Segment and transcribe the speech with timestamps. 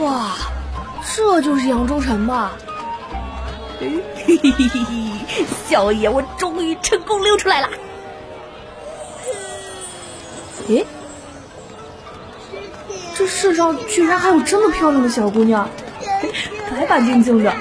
[0.00, 0.36] 哇，
[1.14, 2.52] 这就是扬州城吧？
[3.78, 7.68] 嘿嘿嘿嘿嘿，小爷我终于成功溜出来了！
[10.68, 10.86] 诶，
[13.14, 15.68] 这世上居然还有这么漂亮的小姑娘，
[16.70, 17.52] 白白净净的，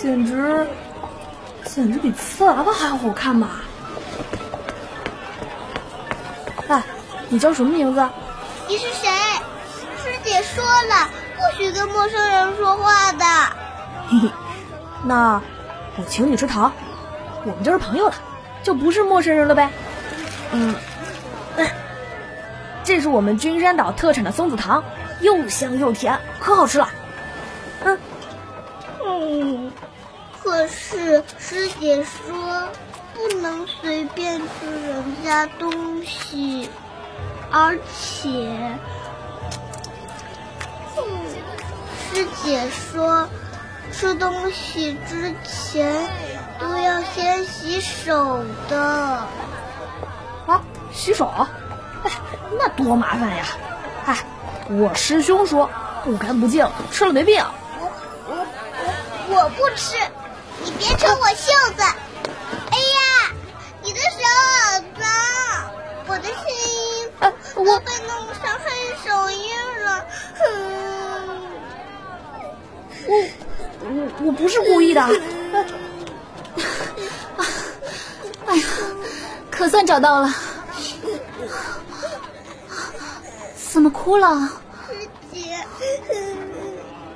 [0.00, 0.66] 简直
[1.64, 3.50] 简直比瓷娃娃还要好看嘛！
[6.68, 6.82] 哎，
[7.28, 8.08] 你叫什么名字？
[8.68, 9.08] 你是谁？
[10.02, 13.24] 师姐说了，不许跟陌生人说话的。
[14.08, 14.30] 嘿嘿，
[15.04, 15.40] 那
[15.96, 16.72] 我请你吃糖，
[17.44, 18.14] 我们就是朋友了，
[18.62, 19.70] 就不是陌生人了呗。
[20.50, 20.74] 嗯，
[22.82, 24.82] 这是我们君山岛特产的松子糖，
[25.20, 26.88] 又香又甜，可好吃了。
[27.84, 27.98] 嗯，
[29.04, 29.72] 嗯，
[30.42, 32.68] 可是师姐说
[33.14, 36.68] 不能随便吃人家东西。
[37.50, 38.30] 而且，
[42.18, 43.28] 师姐说，
[43.92, 46.10] 吃东西之前
[46.58, 48.76] 都要先洗手的。
[50.48, 50.60] 啊，
[50.92, 51.32] 洗手？
[52.02, 52.10] 哎，
[52.58, 53.44] 那多麻烦呀！
[54.04, 54.18] 哎，
[54.68, 55.70] 我师兄说，
[56.02, 57.40] 不干不净，吃了没病。
[57.78, 57.88] 我
[58.26, 58.46] 我
[59.28, 59.96] 我我不吃，
[60.64, 61.82] 你别扯我袖子。
[61.82, 63.30] 哎呀，
[63.80, 64.08] 你的手
[64.64, 65.06] 好脏，
[66.08, 67.08] 我的声音。
[67.54, 70.04] 我被弄伤黑手印了，
[73.08, 73.14] 我
[73.80, 75.00] 我我不是故意的。
[78.46, 78.64] 哎呀，
[79.50, 80.34] 可算找到了，
[83.72, 84.50] 怎么哭了？
[84.88, 85.40] 师姐，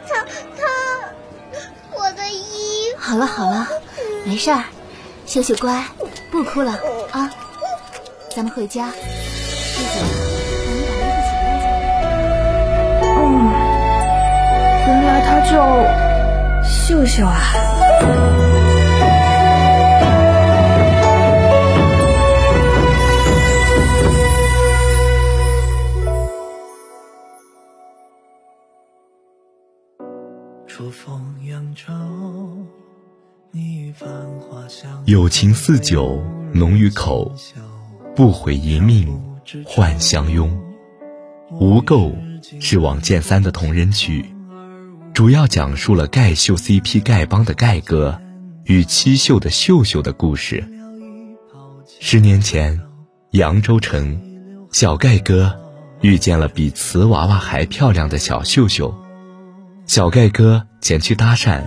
[0.08, 0.24] 他
[0.58, 0.62] 他，
[1.94, 2.98] 我的衣服。
[2.98, 3.68] 好了好了，
[4.24, 4.64] 没事儿，
[5.26, 5.84] 秀秀乖，
[6.30, 6.78] 不哭了
[7.10, 7.30] 啊，
[8.34, 8.90] 咱们回家。
[8.90, 10.31] 师姐。
[15.12, 17.38] 来他叫秀秀啊！
[35.04, 36.18] 友情似酒，
[36.54, 37.30] 浓于口；
[38.16, 39.20] 不悔一命，
[39.66, 40.50] 换相拥。
[41.50, 42.14] 无垢
[42.58, 44.34] 是王建三的同人曲。
[45.14, 48.18] 主要讲述了盖秀 CP 丐帮的盖哥
[48.64, 50.64] 与七秀的秀秀的故事。
[52.00, 52.80] 十年前，
[53.32, 54.18] 扬州城，
[54.72, 55.54] 小盖哥
[56.00, 58.94] 遇见了比瓷娃娃还漂亮的小秀秀，
[59.86, 61.62] 小盖哥前去搭讪，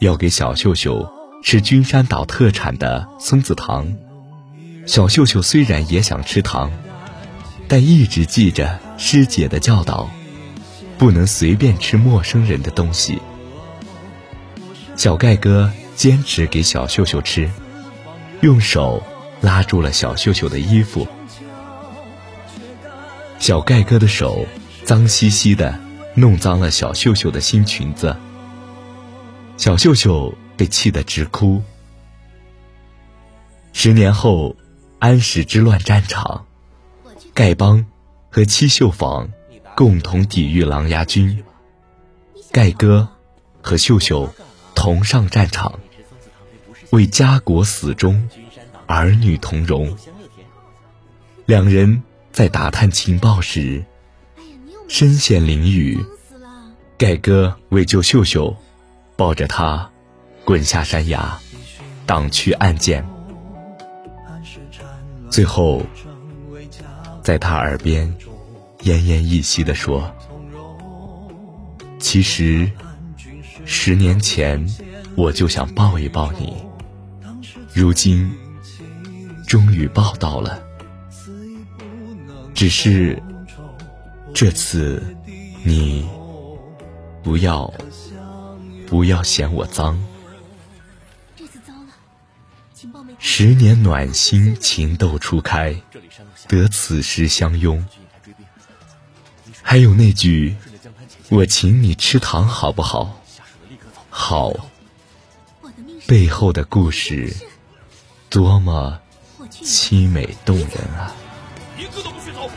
[0.00, 1.10] 要给小秀秀
[1.42, 3.96] 吃君山岛特产的松子糖。
[4.84, 6.70] 小秀秀虽然也想吃糖，
[7.66, 10.10] 但一直记着师姐的教导。
[10.98, 13.20] 不能随便吃陌生人的东西。
[14.96, 17.48] 小盖哥坚持给小秀秀吃，
[18.40, 19.02] 用手
[19.40, 21.06] 拉住了小秀秀的衣服。
[23.38, 24.44] 小盖哥的手
[24.84, 25.78] 脏兮兮的，
[26.14, 28.16] 弄脏了小秀秀的新裙子。
[29.56, 31.62] 小秀秀被气得直哭。
[33.72, 34.56] 十年后，
[34.98, 36.46] 安史之乱战场，
[37.32, 37.86] 丐帮
[38.30, 39.30] 和七秀坊。
[39.78, 41.44] 共同抵御狼牙军，
[42.50, 43.08] 盖哥
[43.62, 44.34] 和秀秀
[44.74, 45.78] 同上战场，
[46.90, 48.28] 为家国死忠，
[48.88, 49.96] 儿女同荣。
[51.46, 52.02] 两人
[52.32, 53.84] 在打探情报时，
[54.88, 56.04] 身陷囹圄。
[56.96, 58.56] 盖哥为救秀秀，
[59.14, 59.88] 抱着她
[60.44, 61.38] 滚下山崖，
[62.04, 63.06] 挡去暗箭。
[65.30, 65.86] 最后，
[67.22, 68.12] 在他耳边。
[68.82, 70.10] 奄奄一息地说
[71.98, 72.70] ：“其实，
[73.66, 74.64] 十年前
[75.16, 76.56] 我就想抱一抱你，
[77.74, 78.32] 如今
[79.46, 80.62] 终于抱到了。
[82.54, 83.20] 只是
[84.32, 85.02] 这次
[85.64, 86.08] 你
[87.22, 87.72] 不要
[88.86, 90.02] 不要嫌我脏。
[93.18, 95.74] 十年暖心情窦初开，
[96.46, 97.84] 得此时相拥。”
[99.62, 100.56] 还有那句
[101.28, 103.20] “我请你吃糖好不好？”
[104.10, 104.52] 好，
[106.06, 107.32] 背后的故事
[108.30, 108.98] 多么
[109.50, 111.12] 凄美动人啊！
[111.76, 112.50] 一个都不许走，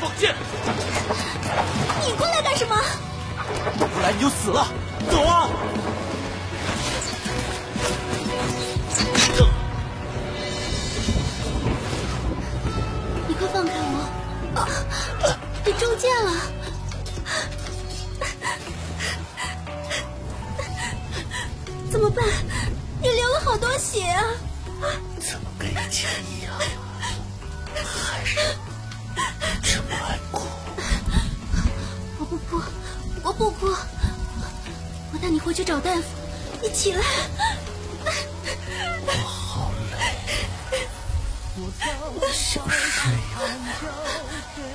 [0.00, 0.34] 放箭！
[2.06, 2.76] 你过来干什么？
[3.78, 4.66] 不来你就死了！
[5.10, 5.50] 走啊！
[23.00, 24.22] 你流了好多血啊！
[25.20, 26.52] 怎么跟以前一样？
[27.74, 28.38] 还是
[29.62, 30.46] 这么爱哭？
[32.18, 32.62] 我不哭，
[33.22, 33.66] 我不哭。
[35.12, 36.02] 我带你回去找大夫。
[36.62, 37.02] 你起来。
[39.04, 39.98] 我好累，
[42.32, 43.18] 想睡呀。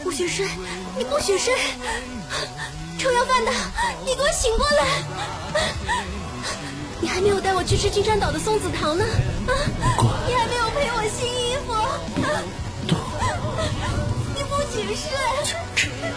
[0.03, 0.47] 不许睡！
[0.97, 1.53] 你不许睡！
[2.99, 3.51] 臭要饭的，
[4.05, 5.03] 你给我醒过来！
[6.99, 9.05] 你还没有带我去吃金山岛的松子糖呢，
[9.47, 9.51] 啊！
[10.27, 12.41] 你还没有赔我新衣服，啊
[14.35, 15.09] 你不许睡！
[15.43, 16.09] 就这样，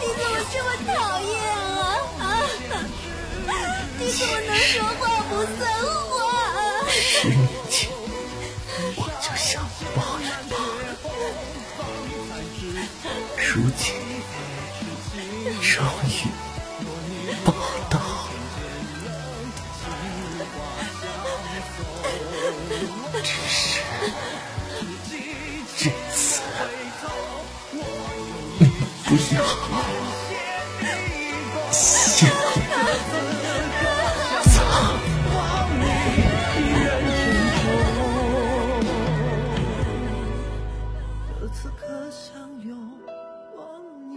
[0.00, 1.80] 你怎么这么讨厌啊
[2.20, 2.22] 啊！
[3.98, 5.60] 你怎么能说话不算
[6.08, 6.14] 话？
[6.90, 7.38] 十年
[7.68, 7.76] 前
[8.96, 9.62] 我就想
[9.94, 10.54] 抱一抱，
[13.36, 13.84] 如今
[15.60, 15.74] 终
[16.08, 16.10] 于
[17.44, 17.52] 报
[17.90, 18.00] 道。
[23.22, 23.80] 只是
[25.76, 26.42] 这次
[28.58, 28.66] 你
[29.04, 29.42] 不要
[31.72, 32.30] 谢我
[33.10, 33.16] 走。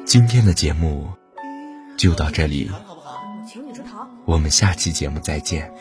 [0.05, 1.07] 今天的节目
[1.97, 2.69] 就到这里，
[4.29, 5.73] 我们下期节目再见。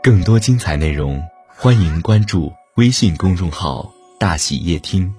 [0.00, 5.12] 更多精彩内容，欢迎关注微信公众号“大喜夜听”。